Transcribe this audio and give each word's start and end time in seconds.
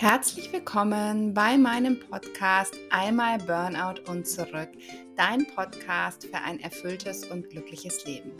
Herzlich 0.00 0.50
willkommen 0.50 1.34
bei 1.34 1.58
meinem 1.58 2.00
Podcast 2.00 2.74
Einmal 2.88 3.36
Burnout 3.36 4.10
und 4.10 4.26
zurück, 4.26 4.70
dein 5.14 5.46
Podcast 5.54 6.24
für 6.24 6.38
ein 6.38 6.58
erfülltes 6.58 7.26
und 7.26 7.50
glückliches 7.50 8.06
Leben. 8.06 8.32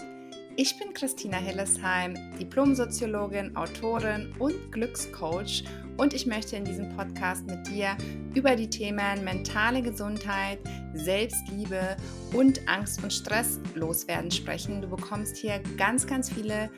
Ich 0.57 0.79
bin 0.79 0.95
Christina 0.95 1.37
Hillesheim, 1.37 2.15
Diplomsoziologin, 2.39 3.55
Autorin 3.57 4.35
und 4.39 4.73
Glückscoach 4.73 5.65
und 5.99 6.15
ich 6.15 6.25
möchte 6.25 6.57
in 6.57 6.65
diesem 6.65 6.97
Podcast 6.97 7.47
mit 7.47 7.69
dir 7.69 7.95
über 8.35 8.57
die 8.57 8.71
Themen 8.71 9.23
mentale 9.23 9.83
Gesundheit, 9.83 10.61
Selbstliebe 10.95 11.99
und 12.33 12.67
Angst 12.71 13.03
und 13.03 13.13
Stress 13.13 13.61
loswerden 13.75 14.31
sprechen. 14.31 14.81
Du 14.81 14.89
bekommst 14.89 15.37
hier 15.37 15.61
ganz, 15.77 16.07
ganz 16.07 16.33
viele 16.33 16.71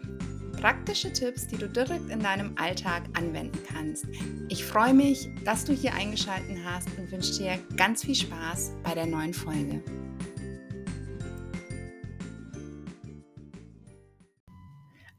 praktische 0.62 1.12
Tipps, 1.12 1.48
die 1.48 1.56
du 1.56 1.68
direkt 1.68 2.08
in 2.08 2.20
deinem 2.20 2.56
Alltag 2.56 3.02
anwenden 3.14 3.58
kannst. 3.66 4.06
Ich 4.48 4.64
freue 4.64 4.94
mich, 4.94 5.29
dass 5.44 5.64
du 5.64 5.72
hier 5.72 5.93
eingeschaltet 5.93 6.57
hast 6.64 6.86
und 6.96 7.11
wünsche 7.11 7.36
dir 7.36 7.58
ganz 7.76 8.04
viel 8.04 8.14
Spaß 8.14 8.76
bei 8.84 8.94
der 8.94 9.06
neuen 9.06 9.34
Folge. 9.34 9.82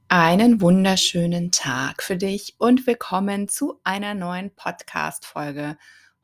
Einen 0.08 0.62
wunderschönen 0.62 1.52
Tag 1.52 2.04
für 2.04 2.16
dich 2.16 2.56
und 2.58 2.88
willkommen 2.88 3.50
zu 3.50 3.82
einer 3.84 4.14
neuen 4.14 4.56
Podcast-Folge. 4.56 5.78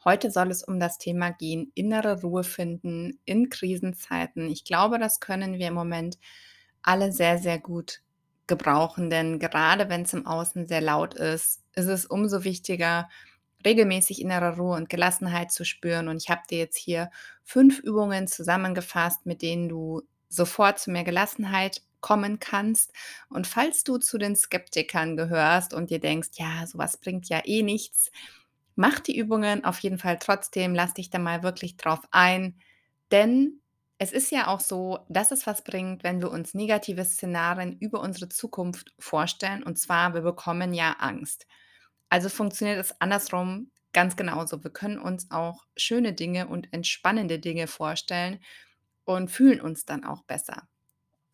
Heute 0.05 0.31
soll 0.31 0.49
es 0.49 0.63
um 0.63 0.79
das 0.79 0.97
Thema 0.97 1.31
gehen, 1.31 1.73
innere 1.75 2.21
Ruhe 2.21 2.45
finden 2.45 3.19
in 3.25 3.49
Krisenzeiten. 3.49 4.49
Ich 4.49 4.63
glaube, 4.63 4.97
das 4.97 5.19
können 5.19 5.55
wir 5.59 5.67
im 5.67 5.73
Moment 5.73 6.17
alle 6.81 7.11
sehr, 7.11 7.37
sehr 7.37 7.59
gut 7.59 8.01
gebrauchen, 8.49 9.09
denn 9.09 9.39
gerade 9.39 9.87
wenn 9.87 10.01
es 10.01 10.13
im 10.13 10.27
Außen 10.27 10.67
sehr 10.67 10.81
laut 10.81 11.13
ist, 11.13 11.63
ist 11.75 11.87
es 11.87 12.05
umso 12.05 12.43
wichtiger, 12.43 13.07
regelmäßig 13.65 14.21
innere 14.21 14.57
Ruhe 14.57 14.75
und 14.75 14.89
Gelassenheit 14.89 15.51
zu 15.51 15.63
spüren. 15.63 16.09
Und 16.09 16.17
ich 16.17 16.29
habe 16.29 16.41
dir 16.49 16.57
jetzt 16.57 16.77
hier 16.77 17.09
fünf 17.43 17.79
Übungen 17.79 18.27
zusammengefasst, 18.27 19.25
mit 19.25 19.41
denen 19.41 19.69
du 19.69 20.01
sofort 20.27 20.79
zu 20.79 20.91
mehr 20.91 21.05
Gelassenheit 21.05 21.81
kommen 22.01 22.39
kannst. 22.39 22.91
Und 23.29 23.47
falls 23.47 23.83
du 23.83 23.97
zu 23.97 24.17
den 24.17 24.35
Skeptikern 24.35 25.17
gehörst 25.17 25.73
und 25.73 25.89
dir 25.89 25.99
denkst, 25.99 26.29
ja, 26.33 26.65
sowas 26.67 26.97
bringt 26.97 27.29
ja 27.29 27.41
eh 27.45 27.63
nichts, 27.63 28.11
mach 28.75 28.99
die 28.99 29.17
Übungen 29.17 29.65
auf 29.65 29.79
jeden 29.79 29.97
Fall 29.97 30.17
trotzdem, 30.19 30.73
lass 30.73 30.93
dich 30.93 31.09
da 31.09 31.19
mal 31.19 31.43
wirklich 31.43 31.77
drauf 31.77 31.99
ein, 32.11 32.59
denn 33.11 33.61
es 34.01 34.13
ist 34.13 34.31
ja 34.31 34.47
auch 34.47 34.61
so, 34.61 34.99
dass 35.09 35.31
es 35.31 35.45
was 35.45 35.61
bringt, 35.61 36.03
wenn 36.05 36.21
wir 36.21 36.31
uns 36.31 36.53
negative 36.53 37.03
Szenarien 37.03 37.77
über 37.79 37.99
unsere 37.99 38.29
Zukunft 38.29 38.93
vorstellen. 38.97 39.61
Und 39.61 39.77
zwar, 39.77 40.13
wir 40.13 40.21
bekommen 40.21 40.73
ja 40.73 40.95
Angst. 40.99 41.45
Also 42.09 42.29
funktioniert 42.29 42.79
es 42.79 42.99
andersrum 43.01 43.71
ganz 43.91 44.15
genauso. 44.15 44.63
Wir 44.63 44.71
können 44.71 44.99
uns 44.99 45.29
auch 45.31 45.65
schöne 45.75 46.13
Dinge 46.13 46.47
und 46.47 46.71
entspannende 46.71 47.39
Dinge 47.39 47.67
vorstellen 47.67 48.39
und 49.03 49.29
fühlen 49.29 49.59
uns 49.59 49.85
dann 49.85 50.05
auch 50.05 50.23
besser. 50.23 50.67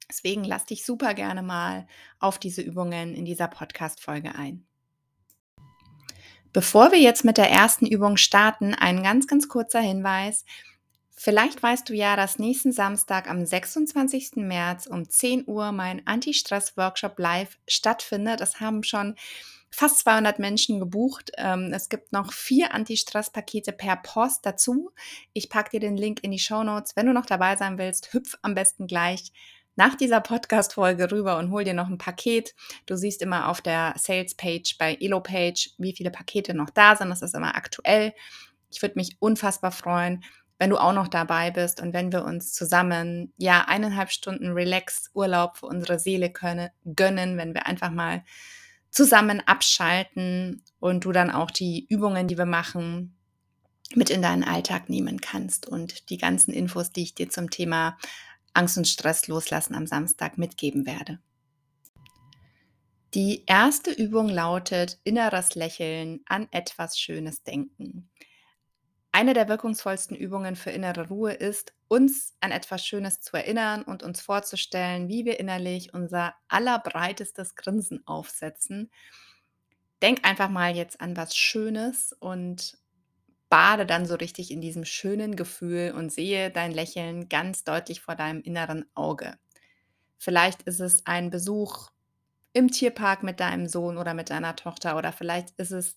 Deswegen 0.09 0.43
lass 0.43 0.65
dich 0.65 0.85
super 0.85 1.13
gerne 1.13 1.43
mal 1.43 1.85
auf 2.19 2.39
diese 2.39 2.63
Übungen 2.63 3.13
in 3.13 3.25
dieser 3.25 3.47
Podcast-Folge 3.47 4.33
ein. 4.33 4.65
Bevor 6.51 6.91
wir 6.91 6.99
jetzt 6.99 7.25
mit 7.25 7.37
der 7.37 7.51
ersten 7.51 7.85
Übung 7.85 8.17
starten, 8.17 8.73
ein 8.73 9.03
ganz, 9.03 9.27
ganz 9.27 9.47
kurzer 9.49 9.81
Hinweis. 9.81 10.45
Vielleicht 11.17 11.63
weißt 11.63 11.87
du 11.87 11.93
ja, 11.93 12.17
dass 12.17 12.39
nächsten 12.39 12.73
Samstag 12.73 13.29
am 13.29 13.45
26. 13.45 14.35
März 14.35 14.85
um 14.85 15.09
10 15.09 15.47
Uhr 15.47 15.71
mein 15.71 16.05
Anti-Stress-Workshop 16.05 17.17
live 17.17 17.57
stattfindet. 17.67 18.41
Das 18.41 18.59
haben 18.59 18.83
schon 18.83 19.15
fast 19.71 19.99
200 19.99 20.39
Menschen 20.39 20.79
gebucht. 20.79 21.31
Ähm, 21.37 21.71
es 21.73 21.87
gibt 21.87 22.11
noch 22.11 22.33
vier 22.33 22.73
Anti-Stress-Pakete 22.73 23.71
per 23.71 23.95
Post 23.95 24.45
dazu. 24.45 24.91
Ich 25.31 25.49
packe 25.49 25.71
dir 25.71 25.79
den 25.79 25.95
Link 25.95 26.21
in 26.21 26.31
die 26.31 26.39
Show 26.39 26.63
Notes. 26.63 26.97
Wenn 26.97 27.05
du 27.05 27.13
noch 27.13 27.25
dabei 27.25 27.55
sein 27.55 27.77
willst, 27.77 28.13
hüpf 28.13 28.37
am 28.41 28.53
besten 28.53 28.85
gleich 28.85 29.31
nach 29.77 29.95
dieser 29.95 30.19
Podcast-Folge 30.19 31.11
rüber 31.11 31.37
und 31.37 31.49
hol 31.49 31.63
dir 31.63 31.73
noch 31.73 31.87
ein 31.87 31.97
Paket. 31.97 32.55
Du 32.85 32.97
siehst 32.97 33.21
immer 33.21 33.47
auf 33.49 33.61
der 33.61 33.93
Sales-Page 33.97 34.77
bei 34.77 34.97
Elo-Page, 34.99 35.71
wie 35.77 35.93
viele 35.93 36.11
Pakete 36.11 36.53
noch 36.53 36.69
da 36.69 36.97
sind. 36.97 37.09
Das 37.09 37.21
ist 37.21 37.35
immer 37.35 37.55
aktuell. 37.55 38.13
Ich 38.69 38.81
würde 38.81 38.95
mich 38.95 39.15
unfassbar 39.19 39.71
freuen, 39.71 40.23
wenn 40.57 40.69
du 40.69 40.77
auch 40.77 40.93
noch 40.93 41.07
dabei 41.07 41.51
bist 41.51 41.81
und 41.81 41.93
wenn 41.93 42.11
wir 42.11 42.23
uns 42.23 42.53
zusammen 42.53 43.33
ja 43.37 43.65
eineinhalb 43.67 44.11
Stunden 44.11 44.51
Relax-Urlaub 44.51 45.57
für 45.57 45.65
unsere 45.65 45.99
Seele 45.99 46.29
können, 46.31 46.69
gönnen, 46.85 47.37
wenn 47.37 47.53
wir 47.53 47.65
einfach 47.65 47.91
mal 47.91 48.23
zusammen 48.89 49.41
abschalten 49.45 50.63
und 50.79 51.03
du 51.03 51.11
dann 51.11 51.29
auch 51.29 51.51
die 51.51 51.85
Übungen, 51.89 52.27
die 52.27 52.37
wir 52.37 52.45
machen, 52.45 53.17
mit 53.93 54.09
in 54.09 54.21
deinen 54.21 54.43
Alltag 54.43 54.89
nehmen 54.89 55.19
kannst 55.19 55.67
und 55.67 56.09
die 56.09 56.17
ganzen 56.17 56.53
Infos, 56.53 56.91
die 56.91 57.03
ich 57.03 57.13
dir 57.15 57.29
zum 57.29 57.49
Thema 57.49 57.97
Angst 58.53 58.77
und 58.77 58.87
Stress 58.87 59.27
loslassen 59.27 59.75
am 59.75 59.85
Samstag 59.85 60.37
mitgeben 60.37 60.85
werde. 60.85 61.19
Die 63.13 63.43
erste 63.45 63.91
Übung 63.91 64.27
lautet 64.27 64.99
inneres 65.03 65.55
Lächeln 65.55 66.21
an 66.25 66.47
etwas 66.51 66.99
Schönes 66.99 67.43
denken. 67.43 68.09
Eine 69.15 69.33
der 69.33 69.47
wirkungsvollsten 69.47 70.17
Übungen 70.17 70.57
für 70.57 70.71
innere 70.71 71.07
Ruhe 71.07 71.31
ist, 71.31 71.73
uns 71.87 72.35
an 72.41 72.51
etwas 72.51 72.85
Schönes 72.85 73.21
zu 73.21 73.37
erinnern 73.37 73.81
und 73.81 74.03
uns 74.03 74.19
vorzustellen, 74.19 75.07
wie 75.07 75.23
wir 75.23 75.39
innerlich 75.39 75.93
unser 75.93 76.35
allerbreitestes 76.49 77.55
Grinsen 77.55 78.05
aufsetzen. 78.05 78.91
Denk 80.01 80.27
einfach 80.27 80.49
mal 80.49 80.75
jetzt 80.75 80.99
an 80.99 81.15
was 81.15 81.33
Schönes 81.33 82.11
und 82.11 82.77
bade 83.47 83.85
dann 83.85 84.05
so 84.05 84.15
richtig 84.15 84.51
in 84.51 84.59
diesem 84.59 84.83
schönen 84.83 85.37
Gefühl 85.37 85.93
und 85.95 86.11
sehe 86.11 86.51
dein 86.51 86.73
Lächeln 86.73 87.29
ganz 87.29 87.63
deutlich 87.63 88.01
vor 88.01 88.15
deinem 88.15 88.41
inneren 88.41 88.83
Auge. 88.95 89.37
Vielleicht 90.17 90.63
ist 90.63 90.81
es 90.81 91.05
ein 91.05 91.29
Besuch 91.29 91.89
im 92.51 92.69
Tierpark 92.69 93.23
mit 93.23 93.39
deinem 93.39 93.69
Sohn 93.69 93.97
oder 93.97 94.13
mit 94.13 94.29
deiner 94.29 94.57
Tochter 94.57 94.97
oder 94.97 95.13
vielleicht 95.13 95.51
ist 95.51 95.71
es 95.71 95.95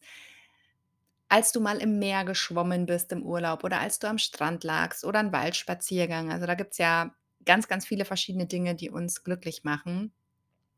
als 1.28 1.52
du 1.52 1.60
mal 1.60 1.78
im 1.78 1.98
Meer 1.98 2.24
geschwommen 2.24 2.86
bist 2.86 3.12
im 3.12 3.22
Urlaub 3.22 3.64
oder 3.64 3.80
als 3.80 3.98
du 3.98 4.08
am 4.08 4.18
Strand 4.18 4.64
lagst 4.64 5.04
oder 5.04 5.18
ein 5.20 5.32
Waldspaziergang. 5.32 6.32
Also 6.32 6.46
da 6.46 6.54
gibt 6.54 6.72
es 6.72 6.78
ja 6.78 7.14
ganz, 7.44 7.68
ganz 7.68 7.86
viele 7.86 8.04
verschiedene 8.04 8.46
Dinge, 8.46 8.74
die 8.74 8.90
uns 8.90 9.24
glücklich 9.24 9.64
machen. 9.64 10.12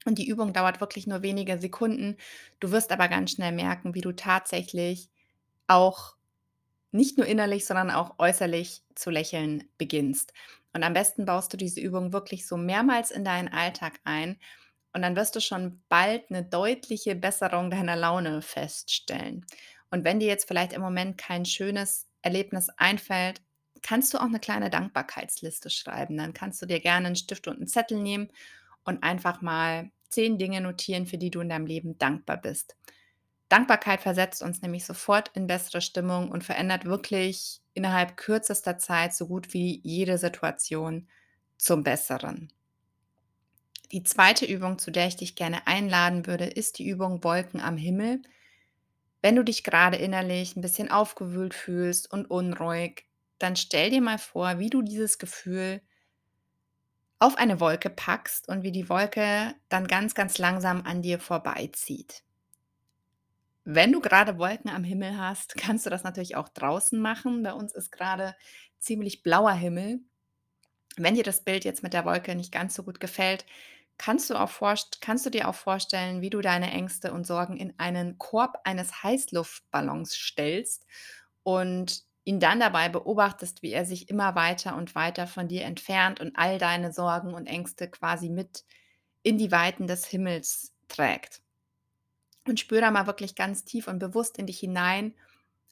Und 0.06 0.18
die 0.18 0.28
Übung 0.28 0.52
dauert 0.52 0.80
wirklich 0.80 1.06
nur 1.06 1.22
wenige 1.22 1.58
Sekunden. 1.58 2.16
Du 2.60 2.70
wirst 2.72 2.92
aber 2.92 3.08
ganz 3.08 3.32
schnell 3.32 3.52
merken, 3.52 3.94
wie 3.94 4.00
du 4.00 4.12
tatsächlich 4.12 5.10
auch 5.68 6.16
nicht 6.92 7.18
nur 7.18 7.26
innerlich, 7.26 7.66
sondern 7.66 7.90
auch 7.90 8.18
äußerlich 8.18 8.82
zu 8.94 9.10
lächeln 9.10 9.64
beginnst. 9.78 10.32
Und 10.72 10.82
am 10.82 10.92
besten 10.92 11.24
baust 11.24 11.52
du 11.52 11.56
diese 11.56 11.80
Übung 11.80 12.12
wirklich 12.12 12.46
so 12.46 12.56
mehrmals 12.56 13.10
in 13.10 13.24
deinen 13.24 13.48
Alltag 13.48 14.00
ein. 14.04 14.38
Und 14.92 15.02
dann 15.02 15.16
wirst 15.16 15.36
du 15.36 15.40
schon 15.40 15.82
bald 15.88 16.30
eine 16.30 16.44
deutliche 16.44 17.14
Besserung 17.16 17.70
deiner 17.70 17.96
Laune 17.96 18.42
feststellen. 18.42 19.46
Und 19.90 20.04
wenn 20.04 20.20
dir 20.20 20.28
jetzt 20.28 20.46
vielleicht 20.46 20.72
im 20.72 20.80
Moment 20.80 21.18
kein 21.18 21.44
schönes 21.44 22.06
Erlebnis 22.22 22.68
einfällt, 22.76 23.42
kannst 23.82 24.14
du 24.14 24.18
auch 24.18 24.24
eine 24.24 24.40
kleine 24.40 24.70
Dankbarkeitsliste 24.70 25.70
schreiben. 25.70 26.16
Dann 26.16 26.34
kannst 26.34 26.60
du 26.62 26.66
dir 26.66 26.80
gerne 26.80 27.08
einen 27.08 27.16
Stift 27.16 27.48
und 27.48 27.56
einen 27.56 27.66
Zettel 27.66 27.98
nehmen 27.98 28.28
und 28.84 29.02
einfach 29.02 29.40
mal 29.40 29.90
zehn 30.08 30.38
Dinge 30.38 30.60
notieren, 30.60 31.06
für 31.06 31.18
die 31.18 31.30
du 31.30 31.40
in 31.40 31.48
deinem 31.48 31.66
Leben 31.66 31.98
dankbar 31.98 32.36
bist. 32.36 32.76
Dankbarkeit 33.48 34.00
versetzt 34.00 34.42
uns 34.42 34.62
nämlich 34.62 34.84
sofort 34.84 35.30
in 35.34 35.46
bessere 35.46 35.80
Stimmung 35.80 36.30
und 36.30 36.44
verändert 36.44 36.84
wirklich 36.84 37.60
innerhalb 37.74 38.16
kürzester 38.16 38.78
Zeit 38.78 39.12
so 39.12 39.26
gut 39.26 39.52
wie 39.52 39.80
jede 39.82 40.18
Situation 40.18 41.08
zum 41.58 41.82
Besseren. 41.82 42.52
Die 43.90 44.04
zweite 44.04 44.46
Übung, 44.46 44.78
zu 44.78 44.92
der 44.92 45.08
ich 45.08 45.16
dich 45.16 45.34
gerne 45.34 45.66
einladen 45.66 46.26
würde, 46.26 46.44
ist 46.44 46.78
die 46.78 46.88
Übung 46.88 47.24
Wolken 47.24 47.60
am 47.60 47.76
Himmel. 47.76 48.22
Wenn 49.22 49.36
du 49.36 49.44
dich 49.44 49.64
gerade 49.64 49.96
innerlich 49.96 50.56
ein 50.56 50.62
bisschen 50.62 50.90
aufgewühlt 50.90 51.54
fühlst 51.54 52.10
und 52.10 52.30
unruhig, 52.30 53.06
dann 53.38 53.56
stell 53.56 53.90
dir 53.90 54.00
mal 54.00 54.18
vor, 54.18 54.58
wie 54.58 54.70
du 54.70 54.82
dieses 54.82 55.18
Gefühl 55.18 55.80
auf 57.18 57.36
eine 57.36 57.60
Wolke 57.60 57.90
packst 57.90 58.48
und 58.48 58.62
wie 58.62 58.72
die 58.72 58.88
Wolke 58.88 59.54
dann 59.68 59.86
ganz, 59.86 60.14
ganz 60.14 60.38
langsam 60.38 60.82
an 60.82 61.02
dir 61.02 61.18
vorbeizieht. 61.18 62.22
Wenn 63.64 63.92
du 63.92 64.00
gerade 64.00 64.38
Wolken 64.38 64.70
am 64.70 64.84
Himmel 64.84 65.18
hast, 65.18 65.54
kannst 65.58 65.86
du 65.86 65.90
das 65.90 66.02
natürlich 66.02 66.36
auch 66.36 66.48
draußen 66.48 66.98
machen. 66.98 67.42
Bei 67.42 67.52
uns 67.52 67.74
ist 67.74 67.92
gerade 67.92 68.34
ziemlich 68.78 69.22
blauer 69.22 69.52
Himmel. 69.52 70.00
Wenn 70.96 71.14
dir 71.14 71.22
das 71.22 71.44
Bild 71.44 71.64
jetzt 71.64 71.82
mit 71.82 71.92
der 71.92 72.04
Wolke 72.04 72.34
nicht 72.34 72.52
ganz 72.52 72.74
so 72.74 72.82
gut 72.82 73.00
gefällt, 73.00 73.44
Kannst 74.02 74.30
du, 74.30 74.34
auch 74.34 74.50
kannst 75.02 75.26
du 75.26 75.30
dir 75.30 75.46
auch 75.46 75.54
vorstellen, 75.54 76.22
wie 76.22 76.30
du 76.30 76.40
deine 76.40 76.70
Ängste 76.70 77.12
und 77.12 77.26
Sorgen 77.26 77.58
in 77.58 77.78
einen 77.78 78.16
Korb 78.16 78.58
eines 78.64 79.02
Heißluftballons 79.02 80.14
stellst 80.14 80.86
und 81.42 82.04
ihn 82.24 82.40
dann 82.40 82.60
dabei 82.60 82.88
beobachtest, 82.88 83.60
wie 83.60 83.72
er 83.72 83.84
sich 83.84 84.08
immer 84.08 84.34
weiter 84.34 84.74
und 84.74 84.94
weiter 84.94 85.26
von 85.26 85.48
dir 85.48 85.66
entfernt 85.66 86.18
und 86.18 86.34
all 86.36 86.56
deine 86.56 86.94
Sorgen 86.94 87.34
und 87.34 87.46
Ängste 87.46 87.90
quasi 87.90 88.30
mit 88.30 88.64
in 89.22 89.36
die 89.36 89.52
Weiten 89.52 89.86
des 89.86 90.06
Himmels 90.06 90.72
trägt. 90.88 91.42
Und 92.48 92.58
spür 92.58 92.80
da 92.80 92.90
mal 92.90 93.06
wirklich 93.06 93.34
ganz 93.34 93.66
tief 93.66 93.86
und 93.86 93.98
bewusst 93.98 94.38
in 94.38 94.46
dich 94.46 94.60
hinein 94.60 95.12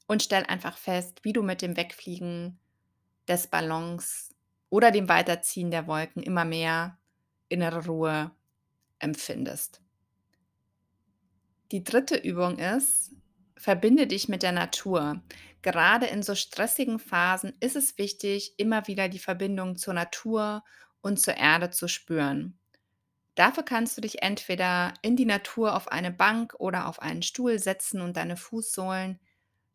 und 0.06 0.22
stell 0.22 0.44
einfach 0.44 0.76
fest, 0.76 1.20
wie 1.22 1.32
du 1.32 1.42
mit 1.42 1.62
dem 1.62 1.78
Wegfliegen 1.78 2.58
des 3.26 3.46
Ballons 3.46 4.34
oder 4.68 4.90
dem 4.90 5.08
Weiterziehen 5.08 5.70
der 5.70 5.86
Wolken 5.86 6.22
immer 6.22 6.44
mehr 6.44 6.98
innere 7.48 7.86
Ruhe 7.86 8.30
empfindest. 8.98 9.82
Die 11.70 11.84
dritte 11.84 12.16
Übung 12.16 12.58
ist, 12.58 13.12
verbinde 13.56 14.06
dich 14.06 14.28
mit 14.28 14.42
der 14.42 14.52
Natur. 14.52 15.22
Gerade 15.62 16.06
in 16.06 16.22
so 16.22 16.34
stressigen 16.34 16.98
Phasen 16.98 17.52
ist 17.60 17.76
es 17.76 17.98
wichtig, 17.98 18.54
immer 18.58 18.86
wieder 18.86 19.08
die 19.08 19.18
Verbindung 19.18 19.76
zur 19.76 19.94
Natur 19.94 20.64
und 21.02 21.20
zur 21.20 21.36
Erde 21.36 21.70
zu 21.70 21.88
spüren. 21.88 22.58
Dafür 23.34 23.62
kannst 23.62 23.96
du 23.96 24.00
dich 24.00 24.22
entweder 24.22 24.94
in 25.02 25.14
die 25.14 25.24
Natur 25.24 25.76
auf 25.76 25.88
eine 25.88 26.10
Bank 26.10 26.54
oder 26.58 26.88
auf 26.88 27.00
einen 27.00 27.22
Stuhl 27.22 27.58
setzen 27.58 28.00
und 28.00 28.16
deine 28.16 28.36
Fußsohlen 28.36 29.20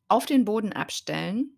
auf 0.08 0.26
den 0.26 0.46
Boden 0.46 0.74
abstellen. 0.74 1.58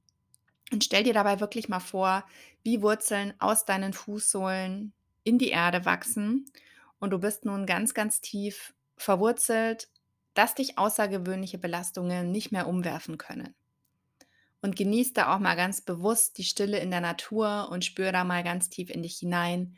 Und 0.71 0.83
stell 0.83 1.03
dir 1.03 1.13
dabei 1.13 1.39
wirklich 1.39 1.69
mal 1.69 1.79
vor, 1.79 2.25
wie 2.63 2.81
Wurzeln 2.81 3.33
aus 3.39 3.65
deinen 3.65 3.94
Fußsohlen 3.94 4.94
in 5.25 5.38
die 5.38 5.50
Erde 5.50 5.83
wachsen. 5.83 6.45
Und 7.00 7.10
du 7.10 7.19
bist 7.19 7.44
nun 7.44 7.66
ganz, 7.66 7.94
ganz 7.94 8.22
tief 8.22 8.74
verwurzelt, 8.95 9.89
dass 10.33 10.56
dich 10.56 10.77
außergewöhnliche 10.77 11.57
Belastungen 11.57 12.31
nicht 12.31 12.54
mehr 12.54 12.68
umwerfen 12.68 13.18
können. 13.18 13.54
Und 14.62 14.75
genieß 14.75 15.13
da 15.13 15.36
auch 15.36 15.39
mal 15.39 15.56
ganz 15.56 15.81
bewusst 15.81 16.38
die 16.38 16.44
Stille 16.44 16.80
in 16.80 16.92
der 16.92 17.01
Natur 17.01 17.69
und 17.69 17.83
spür 17.83 18.12
da 18.12 18.24
mal 18.24 18.44
ganz 18.44 18.69
tief 18.69 18.89
in 18.89 19.04
dich 19.04 19.18
hinein, 19.18 19.75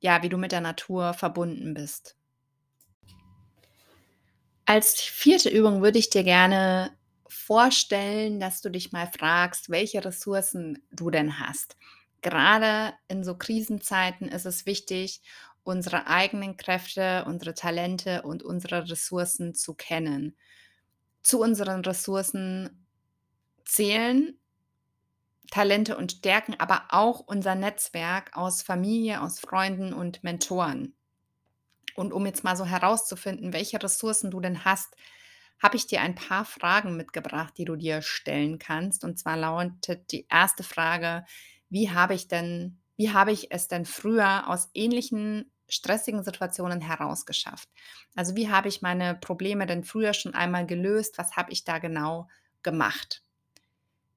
ja, 0.00 0.22
wie 0.22 0.28
du 0.28 0.38
mit 0.38 0.52
der 0.52 0.62
Natur 0.62 1.12
verbunden 1.12 1.74
bist. 1.74 2.16
Als 4.64 5.00
vierte 5.00 5.48
Übung 5.48 5.82
würde 5.82 5.98
ich 5.98 6.10
dir 6.10 6.24
gerne 6.24 6.96
vorstellen, 7.28 8.40
dass 8.40 8.60
du 8.60 8.70
dich 8.70 8.92
mal 8.92 9.06
fragst, 9.06 9.70
welche 9.70 10.04
Ressourcen 10.04 10.82
du 10.90 11.10
denn 11.10 11.38
hast. 11.38 11.76
Gerade 12.22 12.94
in 13.08 13.24
so 13.24 13.36
Krisenzeiten 13.36 14.28
ist 14.28 14.46
es 14.46 14.66
wichtig, 14.66 15.22
unsere 15.62 16.06
eigenen 16.06 16.56
Kräfte, 16.56 17.24
unsere 17.26 17.54
Talente 17.54 18.22
und 18.22 18.42
unsere 18.42 18.88
Ressourcen 18.88 19.54
zu 19.54 19.74
kennen. 19.74 20.36
Zu 21.22 21.40
unseren 21.40 21.84
Ressourcen 21.84 22.86
zählen 23.64 24.38
Talente 25.50 25.96
und 25.96 26.12
Stärken, 26.12 26.54
aber 26.58 26.84
auch 26.90 27.20
unser 27.20 27.54
Netzwerk 27.54 28.36
aus 28.36 28.62
Familie, 28.62 29.20
aus 29.20 29.40
Freunden 29.40 29.92
und 29.92 30.22
Mentoren. 30.22 30.94
Und 31.96 32.12
um 32.12 32.24
jetzt 32.24 32.44
mal 32.44 32.56
so 32.56 32.64
herauszufinden, 32.64 33.52
welche 33.52 33.82
Ressourcen 33.82 34.30
du 34.30 34.40
denn 34.40 34.64
hast, 34.64 34.94
habe 35.60 35.76
ich 35.76 35.86
dir 35.86 36.00
ein 36.00 36.14
paar 36.14 36.44
Fragen 36.44 36.96
mitgebracht, 36.96 37.54
die 37.58 37.64
du 37.64 37.76
dir 37.76 38.00
stellen 38.00 38.58
kannst. 38.58 39.04
Und 39.04 39.18
zwar 39.18 39.36
lautet 39.36 40.10
die 40.12 40.26
erste 40.30 40.62
Frage, 40.62 41.24
wie 41.70 41.90
habe 41.90 42.14
ich 42.14 42.28
denn, 42.28 42.80
wie 42.96 43.12
habe 43.12 43.32
ich 43.32 43.52
es 43.52 43.68
denn 43.68 43.84
früher 43.86 44.48
aus 44.48 44.68
ähnlichen 44.74 45.52
stressigen 45.68 46.24
Situationen 46.24 46.80
herausgeschafft? 46.80 47.68
Also 48.16 48.36
wie 48.36 48.50
habe 48.50 48.68
ich 48.68 48.82
meine 48.82 49.14
Probleme 49.14 49.66
denn 49.66 49.84
früher 49.84 50.14
schon 50.14 50.34
einmal 50.34 50.66
gelöst? 50.66 51.16
Was 51.18 51.36
habe 51.36 51.52
ich 51.52 51.64
da 51.64 51.78
genau 51.78 52.28
gemacht? 52.62 53.22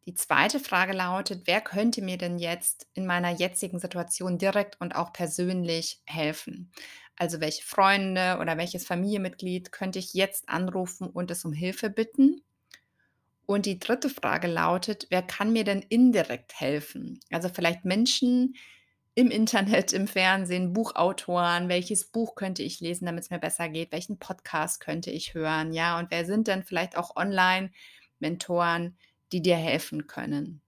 Die 0.06 0.14
zweite 0.14 0.60
Frage 0.62 0.94
lautet, 0.94 1.42
wer 1.46 1.60
könnte 1.60 2.02
mir 2.02 2.18
denn 2.18 2.38
jetzt 2.40 2.88
in 2.94 3.06
meiner 3.06 3.32
jetzigen 3.32 3.80
Situation 3.80 4.38
direkt 4.38 4.80
und 4.80 4.96
auch 4.96 5.12
persönlich 5.14 6.02
helfen? 6.06 6.72
Also 7.18 7.40
welche 7.42 7.64
Freunde 7.66 8.38
oder 8.40 8.58
welches 8.58 8.86
Familienmitglied 8.86 9.72
könnte 9.74 10.00
ich 10.00 10.14
jetzt 10.14 10.48
anrufen 10.50 11.10
und 11.10 11.32
es 11.32 11.44
um 11.46 11.52
Hilfe 11.54 11.90
bitten? 11.90 12.42
Und 13.46 13.66
die 13.66 13.80
dritte 13.80 14.10
Frage 14.10 14.48
lautet, 14.48 15.08
wer 15.10 15.22
kann 15.22 15.52
mir 15.52 15.64
denn 15.64 15.82
indirekt 15.82 16.60
helfen? 16.60 17.20
Also 17.30 17.50
vielleicht 17.50 17.84
Menschen 17.84 18.56
im 19.16 19.30
Internet, 19.30 19.94
im 19.94 20.08
Fernsehen, 20.08 20.74
Buchautoren, 20.74 21.70
welches 21.70 22.06
Buch 22.06 22.36
könnte 22.36 22.64
ich 22.64 22.80
lesen, 22.80 23.06
damit 23.06 23.26
es 23.26 23.30
mir 23.30 23.40
besser 23.40 23.70
geht, 23.70 23.92
welchen 23.92 24.18
Podcast 24.18 24.80
könnte 24.80 25.12
ich 25.12 25.34
hören, 25.34 25.72
ja, 25.74 26.00
und 26.00 26.10
wer 26.10 26.26
sind 26.26 26.48
denn 26.48 26.64
vielleicht 26.64 26.98
auch 26.98 27.16
Online-Mentoren, 27.16 28.98
die 29.32 29.42
dir 29.42 29.56
helfen 29.56 30.08
können. 30.08 30.62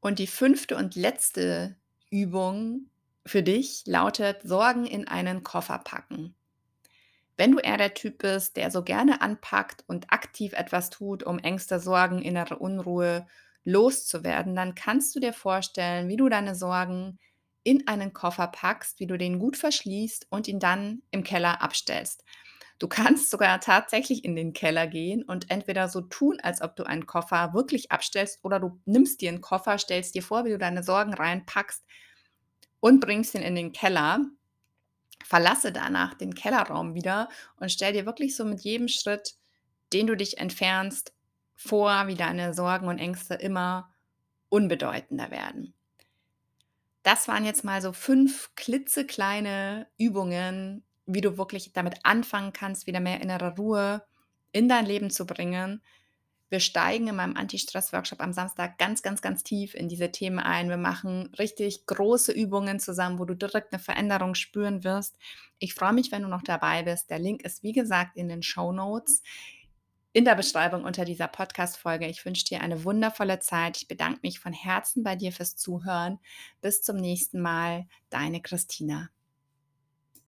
Und 0.00 0.18
die 0.18 0.26
fünfte 0.26 0.76
und 0.76 0.96
letzte 0.96 1.76
Übung 2.10 2.88
für 3.24 3.44
dich 3.44 3.84
lautet 3.86 4.42
Sorgen 4.42 4.84
in 4.84 5.06
einen 5.06 5.44
Koffer 5.44 5.78
packen. 5.78 6.34
Wenn 7.36 7.52
du 7.52 7.58
eher 7.58 7.76
der 7.78 7.94
Typ 7.94 8.18
bist, 8.18 8.56
der 8.56 8.70
so 8.70 8.82
gerne 8.82 9.20
anpackt 9.20 9.84
und 9.86 10.12
aktiv 10.12 10.52
etwas 10.52 10.90
tut, 10.90 11.22
um 11.22 11.38
Ängste, 11.38 11.80
Sorgen, 11.80 12.22
innere 12.22 12.58
Unruhe 12.58 13.26
loszuwerden, 13.64 14.54
dann 14.54 14.74
kannst 14.74 15.14
du 15.14 15.20
dir 15.20 15.32
vorstellen, 15.32 16.08
wie 16.08 16.16
du 16.16 16.28
deine 16.28 16.54
Sorgen 16.54 17.18
in 17.64 17.86
einen 17.86 18.12
Koffer 18.12 18.48
packst, 18.48 18.98
wie 19.00 19.06
du 19.06 19.16
den 19.16 19.38
gut 19.38 19.56
verschließt 19.56 20.26
und 20.30 20.48
ihn 20.48 20.58
dann 20.58 21.02
im 21.10 21.22
Keller 21.22 21.62
abstellst. 21.62 22.24
Du 22.78 22.88
kannst 22.88 23.30
sogar 23.30 23.60
tatsächlich 23.60 24.24
in 24.24 24.34
den 24.34 24.52
Keller 24.52 24.88
gehen 24.88 25.22
und 25.22 25.50
entweder 25.50 25.88
so 25.88 26.00
tun, 26.00 26.38
als 26.42 26.60
ob 26.62 26.74
du 26.74 26.82
einen 26.82 27.06
Koffer 27.06 27.54
wirklich 27.54 27.92
abstellst 27.92 28.40
oder 28.42 28.58
du 28.58 28.80
nimmst 28.86 29.20
dir 29.20 29.30
einen 29.30 29.40
Koffer, 29.40 29.78
stellst 29.78 30.16
dir 30.16 30.22
vor, 30.22 30.44
wie 30.44 30.50
du 30.50 30.58
deine 30.58 30.82
Sorgen 30.82 31.14
reinpackst 31.14 31.84
und 32.80 33.00
bringst 33.00 33.34
ihn 33.36 33.42
in 33.42 33.54
den 33.54 33.72
Keller. 33.72 34.26
Verlasse 35.24 35.72
danach 35.72 36.14
den 36.14 36.34
Kellerraum 36.34 36.94
wieder 36.94 37.28
und 37.56 37.70
stell 37.70 37.92
dir 37.92 38.06
wirklich 38.06 38.36
so 38.36 38.44
mit 38.44 38.60
jedem 38.60 38.88
Schritt, 38.88 39.34
den 39.92 40.06
du 40.06 40.16
dich 40.16 40.38
entfernst, 40.38 41.12
vor, 41.54 42.06
wie 42.06 42.14
deine 42.14 42.54
Sorgen 42.54 42.88
und 42.88 42.98
Ängste 42.98 43.34
immer 43.34 43.90
unbedeutender 44.48 45.30
werden. 45.30 45.74
Das 47.02 47.28
waren 47.28 47.44
jetzt 47.44 47.64
mal 47.64 47.82
so 47.82 47.92
fünf 47.92 48.50
klitzekleine 48.54 49.88
Übungen, 49.98 50.84
wie 51.06 51.20
du 51.20 51.36
wirklich 51.36 51.72
damit 51.72 52.04
anfangen 52.04 52.52
kannst, 52.52 52.86
wieder 52.86 53.00
mehr 53.00 53.20
innere 53.20 53.56
Ruhe 53.56 54.04
in 54.52 54.68
dein 54.68 54.86
Leben 54.86 55.10
zu 55.10 55.26
bringen. 55.26 55.82
Wir 56.52 56.60
steigen 56.60 57.08
in 57.08 57.16
meinem 57.16 57.34
Anti-Stress-Workshop 57.34 58.20
am 58.20 58.34
Samstag 58.34 58.76
ganz, 58.76 59.02
ganz, 59.02 59.22
ganz 59.22 59.42
tief 59.42 59.74
in 59.74 59.88
diese 59.88 60.12
Themen 60.12 60.38
ein. 60.38 60.68
Wir 60.68 60.76
machen 60.76 61.32
richtig 61.38 61.86
große 61.86 62.30
Übungen 62.30 62.78
zusammen, 62.78 63.18
wo 63.18 63.24
du 63.24 63.34
direkt 63.34 63.72
eine 63.72 63.80
Veränderung 63.80 64.34
spüren 64.34 64.84
wirst. 64.84 65.16
Ich 65.58 65.72
freue 65.72 65.94
mich, 65.94 66.12
wenn 66.12 66.20
du 66.20 66.28
noch 66.28 66.42
dabei 66.42 66.82
bist. 66.82 67.08
Der 67.08 67.18
Link 67.18 67.42
ist, 67.42 67.62
wie 67.62 67.72
gesagt, 67.72 68.18
in 68.18 68.28
den 68.28 68.42
Show 68.42 68.70
Notes 68.70 69.22
in 70.12 70.26
der 70.26 70.34
Beschreibung 70.34 70.84
unter 70.84 71.06
dieser 71.06 71.26
Podcast-Folge. 71.26 72.06
Ich 72.06 72.26
wünsche 72.26 72.44
dir 72.44 72.60
eine 72.60 72.84
wundervolle 72.84 73.38
Zeit. 73.38 73.78
Ich 73.78 73.88
bedanke 73.88 74.20
mich 74.22 74.38
von 74.38 74.52
Herzen 74.52 75.02
bei 75.02 75.16
dir 75.16 75.32
fürs 75.32 75.56
Zuhören. 75.56 76.18
Bis 76.60 76.82
zum 76.82 76.96
nächsten 76.98 77.40
Mal. 77.40 77.86
Deine 78.10 78.42
Christina. 78.42 79.08